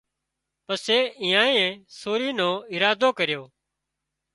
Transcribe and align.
پسي 0.65 0.99
ايئانئي 1.23 1.67
سوري 1.99 2.29
نو 2.39 2.49
ارادو 2.73 3.09
ڪريو 3.19 3.43